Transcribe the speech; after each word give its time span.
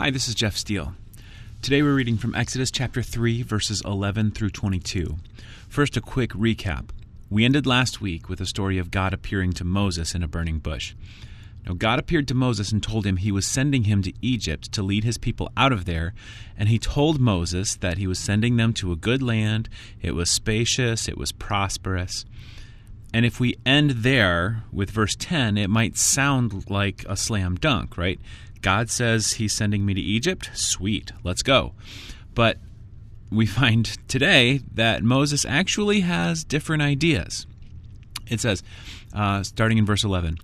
Hi, 0.00 0.10
this 0.10 0.28
is 0.28 0.36
Jeff 0.36 0.56
Steele. 0.56 0.94
Today 1.60 1.82
we're 1.82 1.96
reading 1.96 2.18
from 2.18 2.32
Exodus 2.36 2.70
chapter 2.70 3.02
3, 3.02 3.42
verses 3.42 3.82
11 3.84 4.30
through 4.30 4.50
22. 4.50 5.16
First, 5.68 5.96
a 5.96 6.00
quick 6.00 6.30
recap. 6.34 6.90
We 7.28 7.44
ended 7.44 7.66
last 7.66 8.00
week 8.00 8.28
with 8.28 8.40
a 8.40 8.46
story 8.46 8.78
of 8.78 8.92
God 8.92 9.12
appearing 9.12 9.54
to 9.54 9.64
Moses 9.64 10.14
in 10.14 10.22
a 10.22 10.28
burning 10.28 10.60
bush. 10.60 10.94
Now, 11.66 11.72
God 11.72 11.98
appeared 11.98 12.28
to 12.28 12.34
Moses 12.34 12.70
and 12.70 12.80
told 12.80 13.06
him 13.06 13.16
he 13.16 13.32
was 13.32 13.44
sending 13.44 13.84
him 13.84 14.00
to 14.02 14.12
Egypt 14.22 14.70
to 14.70 14.84
lead 14.84 15.02
his 15.02 15.18
people 15.18 15.50
out 15.56 15.72
of 15.72 15.84
there, 15.84 16.14
and 16.56 16.68
he 16.68 16.78
told 16.78 17.18
Moses 17.18 17.74
that 17.74 17.98
he 17.98 18.06
was 18.06 18.20
sending 18.20 18.56
them 18.56 18.72
to 18.74 18.92
a 18.92 18.96
good 18.96 19.20
land. 19.20 19.68
It 20.00 20.12
was 20.12 20.30
spacious, 20.30 21.08
it 21.08 21.18
was 21.18 21.32
prosperous. 21.32 22.24
And 23.12 23.24
if 23.24 23.40
we 23.40 23.56
end 23.64 23.90
there 23.90 24.64
with 24.70 24.90
verse 24.90 25.16
10, 25.16 25.56
it 25.56 25.70
might 25.70 25.96
sound 25.96 26.70
like 26.70 27.04
a 27.08 27.16
slam 27.16 27.56
dunk, 27.56 27.96
right? 27.96 28.20
God 28.62 28.90
says 28.90 29.34
he's 29.34 29.52
sending 29.52 29.84
me 29.86 29.94
to 29.94 30.00
Egypt. 30.00 30.50
Sweet, 30.54 31.12
let's 31.22 31.42
go. 31.42 31.74
But 32.34 32.58
we 33.30 33.46
find 33.46 33.84
today 34.08 34.60
that 34.72 35.02
Moses 35.02 35.44
actually 35.44 36.00
has 36.00 36.44
different 36.44 36.82
ideas. 36.82 37.46
It 38.28 38.40
says, 38.40 38.62
uh, 39.14 39.42
starting 39.42 39.78
in 39.78 39.86
verse 39.86 40.04
11, 40.04 40.38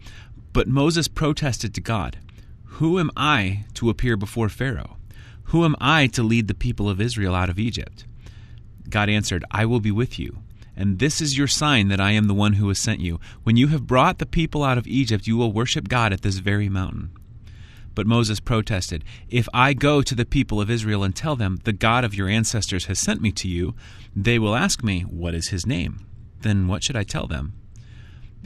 But 0.52 0.68
Moses 0.68 1.08
protested 1.08 1.74
to 1.74 1.80
God, 1.80 2.18
Who 2.64 2.98
am 2.98 3.10
I 3.16 3.64
to 3.74 3.90
appear 3.90 4.16
before 4.16 4.48
Pharaoh? 4.48 4.96
Who 5.44 5.64
am 5.64 5.76
I 5.80 6.06
to 6.08 6.22
lead 6.22 6.48
the 6.48 6.54
people 6.54 6.88
of 6.88 7.00
Israel 7.00 7.34
out 7.34 7.50
of 7.50 7.58
Egypt? 7.58 8.06
God 8.88 9.08
answered, 9.08 9.44
I 9.50 9.66
will 9.66 9.80
be 9.80 9.90
with 9.90 10.18
you. 10.18 10.38
And 10.76 10.98
this 10.98 11.20
is 11.20 11.38
your 11.38 11.46
sign 11.46 11.88
that 11.88 12.00
I 12.00 12.12
am 12.12 12.26
the 12.26 12.34
one 12.34 12.54
who 12.54 12.68
has 12.68 12.80
sent 12.80 13.00
you. 13.00 13.20
When 13.44 13.56
you 13.56 13.68
have 13.68 13.86
brought 13.86 14.18
the 14.18 14.26
people 14.26 14.64
out 14.64 14.78
of 14.78 14.86
Egypt, 14.86 15.26
you 15.26 15.36
will 15.36 15.52
worship 15.52 15.88
God 15.88 16.12
at 16.12 16.22
this 16.22 16.38
very 16.38 16.68
mountain. 16.68 17.10
But 17.94 18.06
Moses 18.06 18.40
protested, 18.40 19.04
If 19.28 19.48
I 19.54 19.72
go 19.72 20.02
to 20.02 20.14
the 20.14 20.24
people 20.24 20.60
of 20.60 20.70
Israel 20.70 21.04
and 21.04 21.14
tell 21.14 21.36
them, 21.36 21.60
The 21.64 21.72
God 21.72 22.04
of 22.04 22.14
your 22.14 22.28
ancestors 22.28 22.86
has 22.86 22.98
sent 22.98 23.20
me 23.20 23.32
to 23.32 23.48
you, 23.48 23.74
they 24.14 24.38
will 24.38 24.54
ask 24.54 24.82
me, 24.82 25.02
What 25.02 25.34
is 25.34 25.48
his 25.48 25.66
name? 25.66 26.06
Then 26.40 26.68
what 26.68 26.84
should 26.84 26.96
I 26.96 27.04
tell 27.04 27.26
them? 27.26 27.54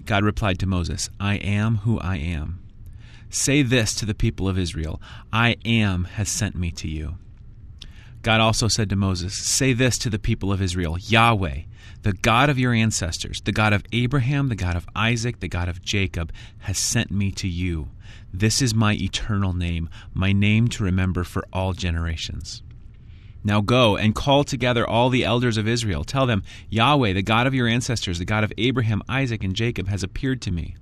God 0.04 0.24
replied 0.24 0.58
to 0.60 0.66
Moses, 0.66 1.10
I 1.18 1.36
am 1.36 1.76
who 1.78 1.98
I 2.00 2.16
am. 2.16 2.60
Say 3.30 3.62
this 3.62 3.94
to 3.96 4.06
the 4.06 4.14
people 4.14 4.48
of 4.48 4.58
Israel 4.58 5.00
I 5.32 5.56
am 5.64 6.04
has 6.04 6.28
sent 6.28 6.54
me 6.54 6.70
to 6.72 6.88
you. 6.88 7.16
God 8.22 8.40
also 8.40 8.68
said 8.68 8.90
to 8.90 8.96
Moses, 8.96 9.36
Say 9.36 9.72
this 9.72 9.98
to 9.98 10.10
the 10.10 10.18
people 10.18 10.52
of 10.52 10.62
Israel 10.62 10.98
Yahweh, 10.98 11.62
the 12.02 12.12
God 12.12 12.48
of 12.48 12.58
your 12.58 12.72
ancestors, 12.72 13.40
the 13.42 13.52
God 13.52 13.72
of 13.72 13.84
Abraham, 13.92 14.48
the 14.48 14.54
God 14.54 14.76
of 14.76 14.86
Isaac, 14.94 15.40
the 15.40 15.48
God 15.48 15.68
of 15.68 15.82
Jacob, 15.82 16.32
has 16.58 16.78
sent 16.78 17.10
me 17.10 17.30
to 17.32 17.48
you. 17.48 17.88
This 18.32 18.62
is 18.62 18.74
my 18.74 18.94
eternal 18.94 19.52
name, 19.52 19.88
my 20.14 20.32
name 20.32 20.68
to 20.68 20.84
remember 20.84 21.24
for 21.24 21.46
all 21.52 21.72
generations. 21.72 22.62
Now 23.44 23.60
go 23.60 23.96
and 23.96 24.14
call 24.14 24.44
together 24.44 24.86
all 24.86 25.10
the 25.10 25.24
elders 25.24 25.56
of 25.56 25.68
Israel. 25.68 26.04
Tell 26.04 26.26
them, 26.26 26.42
Yahweh, 26.70 27.12
the 27.12 27.22
God 27.22 27.46
of 27.46 27.54
your 27.54 27.68
ancestors, 27.68 28.18
the 28.18 28.24
God 28.24 28.44
of 28.44 28.52
Abraham, 28.58 29.02
Isaac, 29.08 29.44
and 29.44 29.54
Jacob, 29.54 29.88
has 29.88 30.02
appeared 30.02 30.42
to 30.42 30.50
me. 30.50 30.76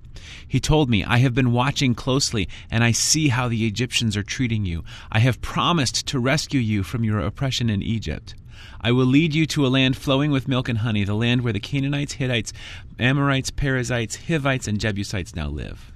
He 0.47 0.59
told 0.59 0.89
me, 0.89 1.03
I 1.03 1.19
have 1.19 1.33
been 1.33 1.51
watching 1.51 1.95
closely, 1.95 2.49
and 2.71 2.83
I 2.83 2.91
see 2.91 3.29
how 3.29 3.47
the 3.47 3.65
Egyptians 3.65 4.17
are 4.17 4.23
treating 4.23 4.65
you. 4.65 4.83
I 5.11 5.19
have 5.19 5.41
promised 5.41 6.07
to 6.07 6.19
rescue 6.19 6.59
you 6.59 6.83
from 6.83 7.03
your 7.03 7.19
oppression 7.19 7.69
in 7.69 7.81
Egypt. 7.81 8.35
I 8.81 8.91
will 8.91 9.05
lead 9.05 9.33
you 9.33 9.45
to 9.47 9.65
a 9.65 9.69
land 9.69 9.97
flowing 9.97 10.31
with 10.31 10.47
milk 10.47 10.69
and 10.69 10.79
honey, 10.79 11.03
the 11.03 11.13
land 11.13 11.41
where 11.41 11.53
the 11.53 11.59
Canaanites, 11.59 12.13
Hittites, 12.13 12.53
Amorites, 12.99 13.51
Perizzites, 13.51 14.27
Hivites, 14.27 14.67
and 14.67 14.79
Jebusites 14.79 15.35
now 15.35 15.49
live. 15.49 15.91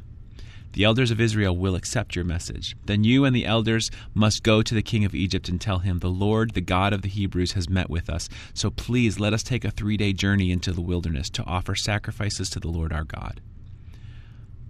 The 0.73 0.85
elders 0.85 1.11
of 1.11 1.19
Israel 1.19 1.55
will 1.55 1.75
accept 1.75 2.15
your 2.15 2.23
message. 2.23 2.77
Then 2.85 3.03
you 3.03 3.25
and 3.25 3.35
the 3.35 3.45
elders 3.45 3.91
must 4.13 4.41
go 4.43 4.61
to 4.61 4.73
the 4.73 4.81
king 4.81 5.03
of 5.03 5.13
Egypt 5.13 5.49
and 5.49 5.59
tell 5.59 5.79
him, 5.79 5.99
The 5.99 6.09
Lord, 6.09 6.51
the 6.51 6.61
God 6.61 6.93
of 6.93 7.01
the 7.01 7.09
Hebrews, 7.09 7.53
has 7.53 7.69
met 7.69 7.89
with 7.89 8.09
us. 8.09 8.29
So 8.53 8.69
please 8.69 9.19
let 9.19 9.33
us 9.33 9.43
take 9.43 9.65
a 9.65 9.71
three 9.71 9.97
day 9.97 10.13
journey 10.13 10.49
into 10.49 10.71
the 10.71 10.81
wilderness 10.81 11.29
to 11.31 11.43
offer 11.43 11.75
sacrifices 11.75 12.49
to 12.51 12.59
the 12.59 12.69
Lord 12.69 12.93
our 12.93 13.03
God. 13.03 13.41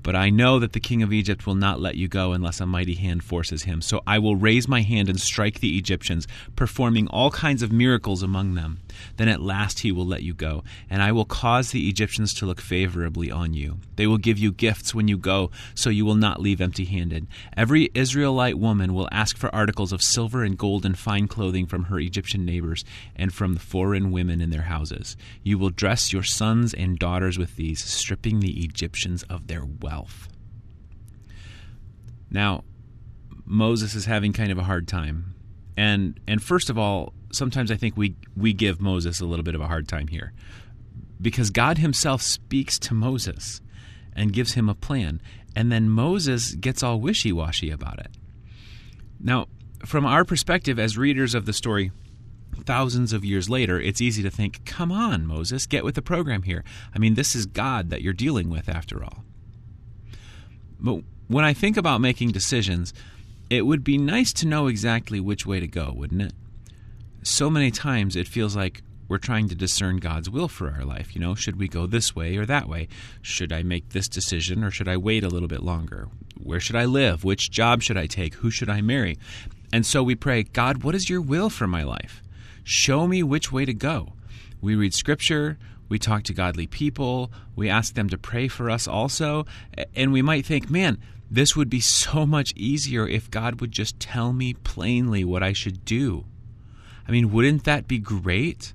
But 0.04 0.16
I 0.16 0.30
know 0.30 0.60
that 0.60 0.74
the 0.74 0.80
king 0.80 1.04
of 1.04 1.14
Egypt 1.14 1.46
will 1.46 1.56
not 1.56 1.80
let 1.80 1.96
you 1.96 2.08
go 2.08 2.34
unless 2.34 2.60
a 2.60 2.66
mighty 2.66 2.96
hand 2.96 3.24
forces 3.24 3.64
him. 3.64 3.82
So 3.82 4.02
I 4.08 4.20
will 4.20 4.36
raise 4.36 4.68
my 4.68 4.82
hand 4.82 5.10
and 5.10 5.20
strike 5.20 5.60
the 5.60 5.78
Egyptians, 5.78 6.28
performing 6.56 7.08
all 7.08 7.30
kinds 7.30 7.62
of 7.62 7.72
miracles 7.72 8.24
among 8.24 8.56
them. 8.56 8.80
Then 9.18 9.28
at 9.28 9.42
last 9.42 9.80
he 9.80 9.92
will 9.92 10.06
let 10.06 10.24
you 10.24 10.34
go, 10.34 10.64
and 10.90 11.02
I 11.04 11.12
will 11.12 11.26
cause 11.26 11.72
the 11.72 11.88
Egyptians 11.88 12.34
to 12.36 12.46
look 12.46 12.60
favorably 12.60 13.32
on 13.32 13.54
you. 13.54 13.78
They 13.96 14.08
will 14.08 14.18
give 14.18 14.38
you 14.38 14.52
gifts 14.52 14.96
when 14.96 15.08
you 15.08 15.18
go, 15.18 15.52
so 15.76 15.90
you 15.90 16.06
will 16.06 16.16
not 16.16 16.42
leave 16.42 16.62
empty 16.62 16.86
handed. 16.86 17.28
Every 17.56 17.90
Israelite 17.94 18.58
woman 18.58 18.94
will 18.94 19.10
ask 19.12 19.38
for 19.38 19.54
articles 19.54 19.92
of 19.94 20.02
silver 20.02 20.44
and 20.44 20.58
gold 20.58 20.86
and 20.86 20.98
fine 20.98 21.28
clothing 21.28 21.68
from 21.68 21.86
her 21.86 22.00
Egyptian 22.00 22.46
neighbors 22.46 22.84
and 23.16 23.34
from 23.34 23.54
the 23.54 23.60
foreign 23.60 24.12
women 24.12 24.42
in 24.42 24.50
their 24.50 24.64
houses. 24.64 25.16
You 25.44 25.58
will 25.58 25.70
dress 25.70 26.12
your 26.12 26.24
sons 26.24 26.74
and 26.74 26.98
daughters 26.98 27.38
with 27.38 27.56
these, 27.56 27.84
stripping 27.84 28.40
the 28.40 28.64
Egyptians 28.64 29.24
of 29.24 29.48
their 29.48 29.64
wealth. 29.64 29.91
Now, 32.30 32.64
Moses 33.46 33.94
is 33.96 34.06
having 34.06 34.34
kind 34.34 34.52
of 34.52 34.58
a 34.58 34.64
hard 34.64 34.88
time. 34.88 35.36
And 35.78 36.20
and 36.28 36.42
first 36.42 36.70
of 36.70 36.78
all, 36.78 37.14
sometimes 37.32 37.72
I 37.72 37.76
think 37.76 37.98
we 37.98 38.16
we 38.36 38.54
give 38.54 38.80
Moses 38.82 39.20
a 39.20 39.26
little 39.26 39.44
bit 39.44 39.56
of 39.56 39.62
a 39.62 39.68
hard 39.68 39.88
time 39.88 40.08
here. 40.08 40.34
Because 41.22 41.50
God 41.50 41.78
himself 41.78 42.22
speaks 42.22 42.80
to 42.80 42.94
Moses 42.94 43.62
and 44.16 44.34
gives 44.34 44.54
him 44.54 44.68
a 44.70 44.76
plan, 44.76 45.22
and 45.56 45.72
then 45.72 45.90
Moses 45.90 46.56
gets 46.56 46.82
all 46.84 47.00
wishy-washy 47.00 47.70
about 47.70 48.00
it. 48.00 48.12
Now, 49.20 49.48
from 49.86 50.06
our 50.06 50.26
perspective 50.26 50.80
as 50.80 50.98
readers 50.98 51.36
of 51.36 51.46
the 51.46 51.54
story, 51.54 51.92
thousands 52.66 53.14
of 53.14 53.24
years 53.24 53.50
later, 53.50 53.80
it's 53.80 54.02
easy 54.02 54.24
to 54.24 54.32
think, 54.32 54.66
come 54.66 54.92
on, 54.92 55.26
Moses, 55.26 55.66
get 55.66 55.84
with 55.84 55.96
the 55.96 56.02
program 56.02 56.44
here. 56.44 56.64
I 56.94 57.00
mean, 57.00 57.14
this 57.14 57.36
is 57.36 57.46
God 57.46 57.90
that 57.90 58.02
you're 58.02 58.14
dealing 58.14 58.50
with 58.50 58.68
after 58.68 59.04
all. 59.04 59.24
But 60.82 61.04
when 61.28 61.46
I 61.46 61.54
think 61.54 61.78
about 61.78 62.02
making 62.02 62.32
decisions, 62.32 62.94
it 63.50 63.66
would 63.66 63.84
be 63.84 63.98
nice 63.98 64.34
to 64.34 64.48
know 64.48 64.68
exactly 64.68 65.20
which 65.20 65.46
way 65.46 65.60
to 65.60 65.68
go, 65.68 65.94
wouldn't 65.96 66.22
it? 66.22 66.34
So 67.24 67.50
many 67.50 67.70
times 67.72 68.16
it 68.16 68.28
feels 68.28 68.56
like 68.56 68.82
we're 69.08 69.18
trying 69.18 69.50
to 69.50 69.56
discern 69.56 69.98
God's 69.98 70.30
will 70.30 70.48
for 70.48 70.72
our 70.72 70.86
life. 70.86 71.14
You 71.14 71.22
know, 71.22 71.36
should 71.36 71.60
we 71.60 71.68
go 71.68 71.86
this 71.86 72.16
way 72.16 72.38
or 72.38 72.46
that 72.46 72.68
way? 72.68 72.88
Should 73.22 73.52
I 73.52 73.62
make 73.62 73.90
this 73.90 74.08
decision 74.08 74.64
or 74.64 74.72
should 74.72 74.88
I 74.88 74.98
wait 74.98 75.24
a 75.24 75.30
little 75.30 75.50
bit 75.50 75.64
longer? 75.64 76.08
Where 76.42 76.62
should 76.62 76.78
I 76.78 76.86
live? 76.86 77.24
Which 77.24 77.52
job 77.52 77.84
should 77.84 77.98
I 77.98 78.08
take? 78.08 78.36
Who 78.36 78.50
should 78.50 78.70
I 78.70 78.82
marry? 78.82 79.18
And 79.74 79.86
so 79.86 80.02
we 80.02 80.16
pray, 80.16 80.44
God, 80.44 80.84
what 80.84 80.96
is 80.96 81.10
your 81.10 81.22
will 81.22 81.50
for 81.50 81.68
my 81.68 81.84
life? 81.84 82.24
Show 82.64 83.06
me 83.06 83.22
which 83.22 83.52
way 83.52 83.66
to 83.66 83.74
go. 83.74 84.14
We 84.62 84.76
read 84.76 84.94
scripture, 84.94 85.58
we 85.92 86.00
talk 86.00 86.24
to 86.24 86.34
godly 86.34 86.66
people, 86.66 87.32
we 87.56 87.70
ask 87.70 87.94
them 87.94 88.10
to 88.10 88.18
pray 88.18 88.48
for 88.48 88.70
us 88.70 88.88
also, 88.88 89.46
and 89.96 90.12
we 90.12 90.22
might 90.22 90.46
think, 90.46 90.72
man, 90.72 90.98
this 91.30 91.56
would 91.56 91.70
be 91.70 91.80
so 91.80 92.26
much 92.26 92.54
easier 92.56 93.08
if 93.08 93.30
God 93.30 93.62
would 93.62 93.72
just 93.72 94.00
tell 94.00 94.34
me 94.34 94.54
plainly 94.54 95.24
what 95.24 95.44
I 95.44 95.54
should 95.54 95.86
do. 95.86 96.26
I 97.08 97.12
mean, 97.12 97.32
wouldn't 97.32 97.66
that 97.66 97.88
be 97.88 98.00
great? 98.00 98.74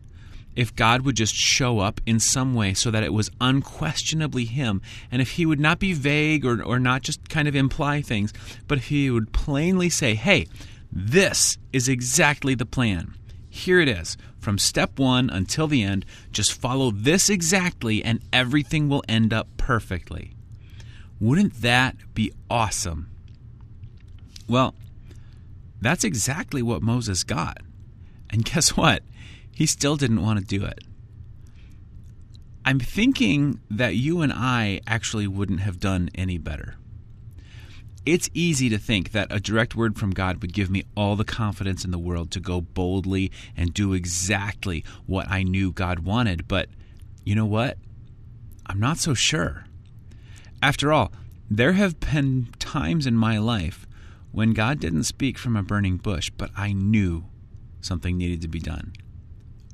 If 0.54 0.74
God 0.74 1.02
would 1.02 1.16
just 1.16 1.34
show 1.34 1.80
up 1.80 2.00
in 2.06 2.18
some 2.18 2.54
way 2.54 2.72
so 2.72 2.90
that 2.90 3.02
it 3.02 3.12
was 3.12 3.30
unquestionably 3.40 4.44
Him, 4.44 4.80
and 5.10 5.20
if 5.20 5.32
He 5.32 5.44
would 5.44 5.60
not 5.60 5.78
be 5.78 5.92
vague 5.92 6.46
or, 6.46 6.62
or 6.62 6.78
not 6.78 7.02
just 7.02 7.28
kind 7.28 7.48
of 7.48 7.54
imply 7.54 8.00
things, 8.02 8.32
but 8.68 8.78
if 8.78 8.88
He 8.88 9.10
would 9.10 9.32
plainly 9.32 9.90
say, 9.90 10.14
hey, 10.14 10.46
this 10.90 11.58
is 11.72 11.88
exactly 11.88 12.54
the 12.54 12.66
plan. 12.66 13.14
Here 13.56 13.80
it 13.80 13.88
is. 13.88 14.18
From 14.38 14.58
step 14.58 14.98
one 14.98 15.30
until 15.30 15.66
the 15.66 15.82
end, 15.82 16.04
just 16.30 16.52
follow 16.52 16.90
this 16.90 17.30
exactly, 17.30 18.04
and 18.04 18.20
everything 18.30 18.88
will 18.88 19.02
end 19.08 19.32
up 19.32 19.48
perfectly. 19.56 20.32
Wouldn't 21.18 21.62
that 21.62 21.96
be 22.12 22.32
awesome? 22.50 23.08
Well, 24.46 24.74
that's 25.80 26.04
exactly 26.04 26.62
what 26.62 26.82
Moses 26.82 27.24
got. 27.24 27.58
And 28.28 28.44
guess 28.52 28.76
what? 28.76 29.02
He 29.50 29.64
still 29.64 29.96
didn't 29.96 30.22
want 30.22 30.38
to 30.38 30.44
do 30.44 30.64
it. 30.66 30.84
I'm 32.62 32.78
thinking 32.78 33.60
that 33.70 33.96
you 33.96 34.20
and 34.20 34.34
I 34.34 34.82
actually 34.86 35.26
wouldn't 35.26 35.60
have 35.60 35.80
done 35.80 36.10
any 36.14 36.36
better. 36.36 36.76
It's 38.06 38.30
easy 38.32 38.68
to 38.68 38.78
think 38.78 39.10
that 39.10 39.32
a 39.32 39.40
direct 39.40 39.74
word 39.74 39.98
from 39.98 40.12
God 40.12 40.40
would 40.40 40.52
give 40.52 40.70
me 40.70 40.84
all 40.96 41.16
the 41.16 41.24
confidence 41.24 41.84
in 41.84 41.90
the 41.90 41.98
world 41.98 42.30
to 42.30 42.40
go 42.40 42.60
boldly 42.60 43.32
and 43.56 43.74
do 43.74 43.94
exactly 43.94 44.84
what 45.06 45.28
I 45.28 45.42
knew 45.42 45.72
God 45.72 45.98
wanted, 45.98 46.46
but 46.46 46.68
you 47.24 47.34
know 47.34 47.46
what? 47.46 47.78
I'm 48.64 48.78
not 48.78 48.98
so 48.98 49.12
sure. 49.12 49.64
After 50.62 50.92
all, 50.92 51.12
there 51.50 51.72
have 51.72 51.98
been 51.98 52.48
times 52.60 53.08
in 53.08 53.16
my 53.16 53.38
life 53.38 53.88
when 54.30 54.52
God 54.52 54.78
didn't 54.78 55.04
speak 55.04 55.36
from 55.36 55.56
a 55.56 55.64
burning 55.64 55.96
bush, 55.96 56.30
but 56.30 56.50
I 56.56 56.72
knew 56.72 57.24
something 57.80 58.16
needed 58.16 58.40
to 58.42 58.48
be 58.48 58.60
done. 58.60 58.92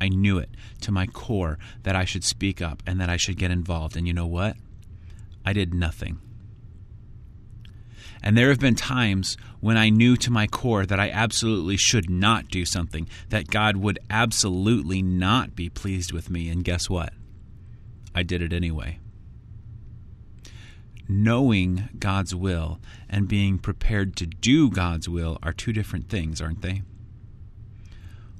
I 0.00 0.08
knew 0.08 0.38
it 0.38 0.50
to 0.80 0.90
my 0.90 1.06
core 1.06 1.58
that 1.82 1.96
I 1.96 2.06
should 2.06 2.24
speak 2.24 2.62
up 2.62 2.82
and 2.86 2.98
that 2.98 3.10
I 3.10 3.18
should 3.18 3.36
get 3.36 3.50
involved. 3.50 3.94
And 3.94 4.06
you 4.06 4.14
know 4.14 4.26
what? 4.26 4.56
I 5.44 5.52
did 5.52 5.74
nothing. 5.74 6.18
And 8.22 8.36
there 8.36 8.50
have 8.50 8.60
been 8.60 8.76
times 8.76 9.36
when 9.60 9.76
I 9.76 9.88
knew 9.88 10.16
to 10.18 10.30
my 10.30 10.46
core 10.46 10.86
that 10.86 11.00
I 11.00 11.10
absolutely 11.10 11.76
should 11.76 12.08
not 12.08 12.48
do 12.48 12.64
something, 12.64 13.08
that 13.30 13.48
God 13.48 13.76
would 13.76 13.98
absolutely 14.08 15.02
not 15.02 15.56
be 15.56 15.68
pleased 15.68 16.12
with 16.12 16.30
me. 16.30 16.48
And 16.48 16.62
guess 16.62 16.88
what? 16.88 17.12
I 18.14 18.22
did 18.22 18.42
it 18.42 18.52
anyway. 18.52 18.98
Knowing 21.08 21.88
God's 21.98 22.34
will 22.34 22.78
and 23.10 23.28
being 23.28 23.58
prepared 23.58 24.16
to 24.16 24.26
do 24.26 24.70
God's 24.70 25.08
will 25.08 25.38
are 25.42 25.52
two 25.52 25.72
different 25.72 26.08
things, 26.08 26.40
aren't 26.40 26.62
they? 26.62 26.82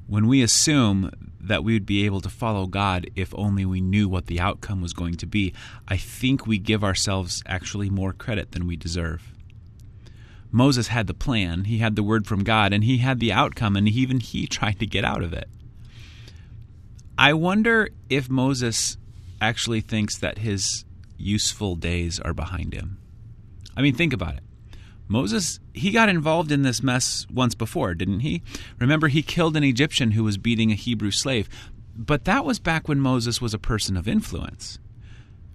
When 0.06 0.28
we 0.28 0.42
assume 0.42 1.10
that 1.40 1.64
we 1.64 1.72
would 1.72 1.86
be 1.86 2.04
able 2.04 2.20
to 2.20 2.28
follow 2.28 2.66
God 2.66 3.10
if 3.16 3.34
only 3.34 3.64
we 3.64 3.80
knew 3.80 4.08
what 4.08 4.26
the 4.26 4.40
outcome 4.40 4.80
was 4.80 4.92
going 4.92 5.14
to 5.16 5.26
be, 5.26 5.52
I 5.88 5.96
think 5.96 6.46
we 6.46 6.58
give 6.58 6.84
ourselves 6.84 7.42
actually 7.46 7.90
more 7.90 8.12
credit 8.12 8.52
than 8.52 8.66
we 8.66 8.76
deserve. 8.76 9.32
Moses 10.52 10.88
had 10.88 11.06
the 11.06 11.14
plan, 11.14 11.64
he 11.64 11.78
had 11.78 11.96
the 11.96 12.02
word 12.02 12.26
from 12.26 12.44
God, 12.44 12.72
and 12.72 12.84
he 12.84 12.98
had 12.98 13.18
the 13.18 13.32
outcome, 13.32 13.74
and 13.74 13.88
even 13.88 14.20
he 14.20 14.46
tried 14.46 14.78
to 14.78 14.86
get 14.86 15.04
out 15.04 15.22
of 15.22 15.32
it. 15.32 15.48
I 17.18 17.32
wonder 17.32 17.88
if 18.08 18.28
Moses 18.28 18.98
actually 19.40 19.80
thinks 19.80 20.18
that 20.18 20.38
his 20.38 20.84
useful 21.16 21.76
days 21.76 22.20
are 22.20 22.34
behind 22.34 22.74
him. 22.74 22.98
I 23.76 23.82
mean, 23.82 23.94
think 23.94 24.12
about 24.12 24.34
it. 24.34 24.42
Moses, 25.08 25.58
he 25.74 25.90
got 25.90 26.08
involved 26.08 26.52
in 26.52 26.62
this 26.62 26.82
mess 26.82 27.26
once 27.30 27.54
before, 27.54 27.94
didn't 27.94 28.20
he? 28.20 28.42
Remember, 28.78 29.08
he 29.08 29.22
killed 29.22 29.56
an 29.56 29.64
Egyptian 29.64 30.12
who 30.12 30.24
was 30.24 30.38
beating 30.38 30.70
a 30.70 30.76
Hebrew 30.76 31.10
slave. 31.10 31.48
But 31.94 32.24
that 32.24 32.44
was 32.44 32.58
back 32.58 32.88
when 32.88 33.00
Moses 33.00 33.40
was 33.40 33.52
a 33.52 33.58
person 33.58 33.96
of 33.96 34.08
influence. 34.08 34.78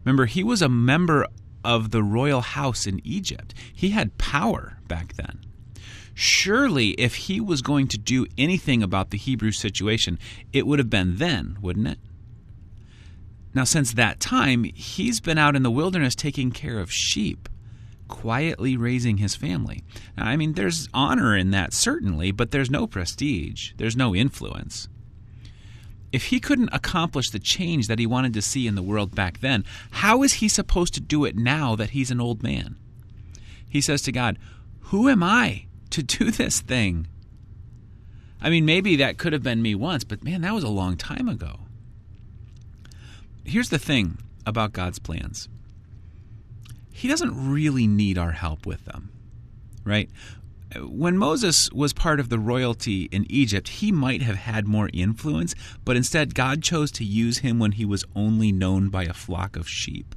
Remember, 0.04 0.26
he 0.26 0.44
was 0.44 0.62
a 0.62 0.70
member 0.70 1.26
of 1.68 1.92
the 1.92 2.02
royal 2.02 2.40
house 2.40 2.88
in 2.88 3.02
Egypt. 3.04 3.54
He 3.74 3.90
had 3.90 4.18
power 4.18 4.80
back 4.88 5.14
then. 5.16 5.46
Surely, 6.16 6.92
if 6.92 7.16
he 7.16 7.40
was 7.42 7.62
going 7.62 7.88
to 7.90 7.98
do 7.98 8.26
anything 8.38 8.82
about 8.82 9.12
the 9.12 9.18
Hebrew 9.18 9.52
situation, 9.52 10.18
it 10.54 10.66
would 10.66 10.80
have 10.80 10.90
been 10.90 11.18
then, 11.18 11.58
wouldn't 11.62 11.90
it? 11.90 12.00
Now, 13.54 13.66
since 13.66 13.92
that 13.94 14.20
time, 14.22 14.64
he's 14.64 15.20
been 15.20 15.38
out 15.38 15.56
in 15.56 15.64
the 15.64 15.70
wilderness 15.70 16.16
taking 16.16 16.52
care 16.52 16.80
of 16.80 16.92
sheep 16.92 17.50
quietly 18.08 18.78
raising 18.78 19.18
his 19.18 19.36
family. 19.36 19.84
Now, 20.18 20.28
I 20.28 20.38
mean, 20.38 20.54
there's 20.54 20.88
honor 20.94 21.36
in 21.36 21.52
that, 21.52 21.74
certainly, 21.74 22.32
but 22.32 22.52
there's 22.52 22.72
no 22.72 22.88
prestige, 22.88 23.74
there's 23.78 23.98
no 23.98 24.16
influence. 24.16 24.88
If 26.12 26.26
he 26.26 26.40
couldn't 26.40 26.70
accomplish 26.72 27.30
the 27.30 27.40
change 27.40 27.88
that 27.88 28.00
he 28.00 28.06
wanted 28.06 28.34
to 28.34 28.42
see 28.42 28.66
in 28.66 28.76
the 28.76 28.82
world 28.82 29.14
back 29.14 29.40
then, 29.40 29.66
how 29.92 30.24
is 30.24 30.34
he 30.34 30.48
supposed 30.48 30.94
to 30.94 31.02
do 31.02 31.26
it 31.26 31.36
now 31.36 31.76
that 31.76 31.90
he's 31.92 32.12
an 32.12 32.22
old 32.22 32.42
man? 32.42 32.78
He 33.70 33.82
says 33.82 34.02
to 34.04 34.12
God, 34.12 34.38
Who 34.80 35.10
am 35.10 35.22
I 35.22 35.66
to 35.90 36.04
do 36.04 36.32
this 36.32 36.62
thing? 36.62 37.08
I 38.42 38.50
mean, 38.50 38.66
maybe 38.66 38.96
that 38.98 39.18
could 39.18 39.34
have 39.34 39.44
been 39.44 39.62
me 39.62 39.76
once, 39.76 40.04
but 40.04 40.24
man, 40.24 40.42
that 40.42 40.54
was 40.54 40.64
a 40.64 40.70
long 40.70 40.96
time 40.96 41.28
ago. 41.28 41.62
Here's 43.44 43.70
the 43.70 43.80
thing 43.80 44.20
about 44.46 44.74
God's 44.74 45.00
plans 45.00 45.50
he 46.92 47.08
doesn't 47.08 47.52
really 47.52 47.86
need 47.86 48.18
our 48.18 48.32
help 48.32 48.66
with 48.66 48.84
them, 48.86 49.12
right? 49.84 50.10
When 50.76 51.18
Moses 51.18 51.72
was 51.72 51.94
part 51.94 52.20
of 52.20 52.30
the 52.30 52.40
royalty 52.40 53.04
in 53.04 53.26
Egypt, 53.32 53.70
he 53.70 53.92
might 53.92 54.22
have 54.22 54.36
had 54.36 54.68
more 54.68 54.90
influence, 54.94 55.56
but 55.86 55.96
instead 55.96 56.36
God 56.36 56.62
chose 56.62 56.92
to 56.94 57.06
use 57.06 57.40
him 57.40 57.58
when 57.58 57.74
he 57.74 57.86
was 57.86 58.04
only 58.16 58.52
known 58.52 58.90
by 58.90 59.04
a 59.04 59.14
flock 59.14 59.56
of 59.56 59.70
sheep. 59.70 60.14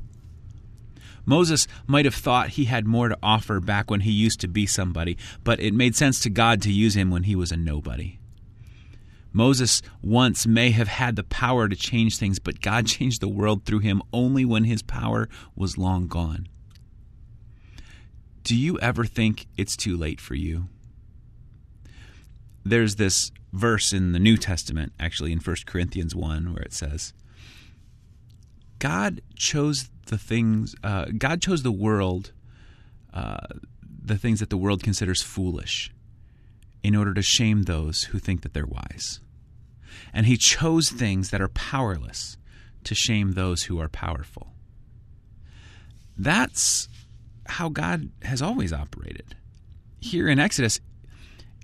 Moses 1.25 1.69
might 1.87 2.05
have 2.05 2.15
thought 2.15 2.51
he 2.51 2.65
had 2.65 2.87
more 2.87 3.09
to 3.09 3.19
offer 3.23 3.61
back 3.61 3.91
when 3.91 4.01
he 4.01 4.11
used 4.11 4.41
to 4.41 4.49
be 4.49 4.67
somebody, 4.67 5.17
but 5.45 5.61
it 5.61 5.73
made 5.73 5.95
sense 5.95 6.19
to 6.21 6.31
God 6.31 6.61
to 6.63 6.73
use 6.73 6.95
him 6.97 7.11
when 7.11 7.23
he 7.25 7.37
was 7.37 7.53
a 7.53 7.57
nobody. 7.57 8.19
Moses 9.33 9.81
once 10.03 10.47
may 10.47 10.71
have 10.73 10.89
had 10.89 11.15
the 11.15 11.23
power 11.23 11.69
to 11.69 11.77
change 11.77 12.19
things, 12.19 12.41
but 12.41 12.61
God 12.61 12.87
changed 12.89 13.21
the 13.21 13.29
world 13.29 13.65
through 13.65 13.79
him 13.79 14.03
only 14.13 14.45
when 14.45 14.65
his 14.65 14.83
power 14.83 15.29
was 15.55 15.79
long 15.79 16.09
gone. 16.09 16.49
Do 18.51 18.57
you 18.57 18.81
ever 18.81 19.05
think 19.05 19.47
it's 19.57 19.77
too 19.77 19.97
late 19.97 20.21
for 20.21 20.35
you? 20.35 20.67
There's 22.65 22.97
this 22.97 23.31
verse 23.53 23.93
in 23.93 24.11
the 24.11 24.19
New 24.19 24.37
Testament, 24.37 24.93
actually 24.99 25.31
in 25.31 25.39
1 25.39 25.57
Corinthians 25.67 26.17
1, 26.17 26.53
where 26.53 26.65
it 26.65 26.73
says, 26.73 27.13
God 28.81 29.21
chose 29.37 29.89
the 30.07 30.19
things, 30.19 30.75
uh, 30.83 31.05
God 31.17 31.41
chose 31.41 31.63
the 31.63 31.71
world, 31.71 32.33
uh, 33.15 33.47
the 34.05 34.19
things 34.19 34.41
that 34.41 34.51
the 34.51 34.57
world 34.57 34.83
considers 34.83 35.23
foolish, 35.23 35.93
in 36.83 36.97
order 36.97 37.15
to 37.15 37.23
shame 37.23 37.63
those 37.63 38.03
who 38.03 38.19
think 38.19 38.43
that 38.43 38.53
they're 38.53 38.67
wise. 38.67 39.21
And 40.13 40.27
he 40.27 40.37
chose 40.37 40.91
things 40.91 41.31
that 41.31 41.41
are 41.41 41.47
powerless 41.47 42.37
to 42.83 42.97
shame 42.97 43.35
those 43.35 43.63
who 43.63 43.79
are 43.79 43.89
powerful. 43.89 44.49
That's 46.19 46.89
how 47.51 47.69
God 47.69 48.11
has 48.23 48.41
always 48.43 48.73
operated. 48.73 49.37
Here 50.01 50.29
in 50.29 50.39
Exodus, 50.39 50.81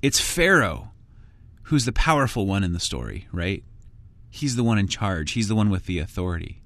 it's 0.02 0.20
Pharaoh 0.20 0.90
who's 1.66 1.84
the 1.84 1.92
powerful 1.92 2.46
one 2.46 2.62
in 2.62 2.72
the 2.72 2.80
story, 2.80 3.26
right? 3.32 3.64
He's 4.30 4.54
the 4.54 4.62
one 4.62 4.78
in 4.78 4.86
charge, 4.86 5.32
he's 5.32 5.48
the 5.48 5.56
one 5.56 5.68
with 5.68 5.86
the 5.86 5.98
authority. 5.98 6.62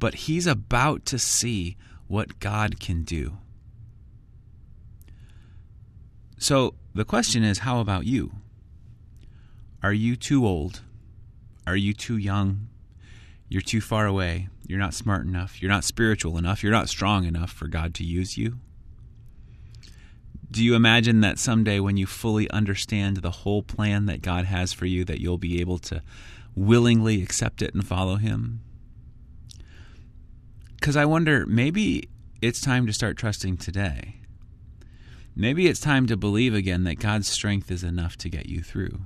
But 0.00 0.14
he's 0.14 0.46
about 0.46 1.04
to 1.06 1.18
see 1.18 1.76
what 2.08 2.40
God 2.40 2.80
can 2.80 3.04
do. 3.04 3.38
So 6.36 6.74
the 6.94 7.04
question 7.04 7.44
is 7.44 7.60
how 7.60 7.80
about 7.80 8.06
you? 8.06 8.32
Are 9.82 9.92
you 9.92 10.16
too 10.16 10.44
old? 10.44 10.82
Are 11.66 11.76
you 11.76 11.94
too 11.94 12.16
young? 12.16 12.68
You're 13.48 13.62
too 13.62 13.80
far 13.80 14.06
away. 14.06 14.48
You're 14.66 14.78
not 14.78 14.94
smart 14.94 15.26
enough. 15.26 15.62
You're 15.62 15.70
not 15.70 15.84
spiritual 15.84 16.36
enough. 16.36 16.62
You're 16.62 16.72
not 16.72 16.88
strong 16.88 17.24
enough 17.24 17.50
for 17.50 17.66
God 17.66 17.94
to 17.94 18.04
use 18.04 18.36
you. 18.36 18.58
Do 20.50 20.64
you 20.64 20.74
imagine 20.74 21.20
that 21.20 21.38
someday 21.38 21.78
when 21.78 21.96
you 21.96 22.06
fully 22.06 22.50
understand 22.50 23.18
the 23.18 23.30
whole 23.30 23.62
plan 23.62 24.06
that 24.06 24.22
God 24.22 24.46
has 24.46 24.72
for 24.72 24.86
you 24.86 25.04
that 25.04 25.20
you'll 25.20 25.38
be 25.38 25.60
able 25.60 25.78
to 25.80 26.02
willingly 26.54 27.22
accept 27.22 27.60
it 27.60 27.74
and 27.74 27.86
follow 27.86 28.16
him? 28.16 28.60
Cuz 30.80 30.96
I 30.96 31.04
wonder 31.04 31.44
maybe 31.46 32.08
it's 32.40 32.60
time 32.60 32.86
to 32.86 32.92
start 32.92 33.18
trusting 33.18 33.58
today. 33.58 34.16
Maybe 35.36 35.66
it's 35.66 35.80
time 35.80 36.06
to 36.06 36.16
believe 36.16 36.54
again 36.54 36.84
that 36.84 36.98
God's 36.98 37.28
strength 37.28 37.70
is 37.70 37.84
enough 37.84 38.16
to 38.18 38.30
get 38.30 38.46
you 38.46 38.62
through. 38.62 39.02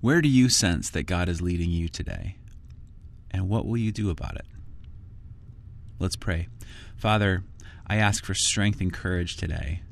Where 0.00 0.22
do 0.22 0.28
you 0.28 0.48
sense 0.48 0.88
that 0.90 1.04
God 1.04 1.28
is 1.28 1.42
leading 1.42 1.70
you 1.70 1.88
today? 1.88 2.37
And 3.30 3.48
what 3.48 3.66
will 3.66 3.76
you 3.76 3.92
do 3.92 4.10
about 4.10 4.36
it? 4.36 4.46
Let's 5.98 6.16
pray. 6.16 6.48
Father, 6.96 7.42
I 7.86 7.96
ask 7.96 8.24
for 8.24 8.34
strength 8.34 8.80
and 8.80 8.92
courage 8.92 9.36
today 9.36 9.82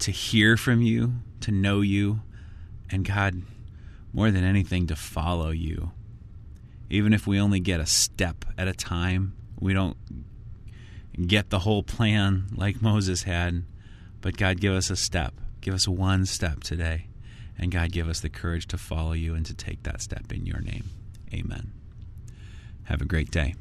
to 0.00 0.10
hear 0.10 0.56
from 0.56 0.82
you, 0.82 1.14
to 1.40 1.52
know 1.52 1.80
you, 1.80 2.20
and 2.90 3.04
God, 3.04 3.42
more 4.12 4.30
than 4.30 4.44
anything, 4.44 4.86
to 4.88 4.96
follow 4.96 5.50
you. 5.50 5.92
Even 6.90 7.12
if 7.12 7.26
we 7.26 7.40
only 7.40 7.60
get 7.60 7.80
a 7.80 7.86
step 7.86 8.44
at 8.58 8.68
a 8.68 8.72
time, 8.72 9.34
we 9.58 9.72
don't 9.72 9.96
get 11.26 11.50
the 11.50 11.60
whole 11.60 11.82
plan 11.82 12.46
like 12.54 12.82
Moses 12.82 13.22
had. 13.22 13.64
But 14.20 14.36
God, 14.36 14.60
give 14.60 14.74
us 14.74 14.90
a 14.90 14.96
step. 14.96 15.34
Give 15.60 15.74
us 15.74 15.88
one 15.88 16.26
step 16.26 16.62
today. 16.62 17.08
And 17.58 17.70
God, 17.70 17.92
give 17.92 18.08
us 18.08 18.20
the 18.20 18.28
courage 18.28 18.66
to 18.68 18.78
follow 18.78 19.12
you 19.12 19.34
and 19.34 19.46
to 19.46 19.54
take 19.54 19.84
that 19.84 20.00
step 20.00 20.32
in 20.32 20.44
your 20.44 20.60
name. 20.60 20.90
Amen. 21.32 21.72
Have 22.84 23.00
a 23.00 23.06
great 23.06 23.30
day. 23.30 23.54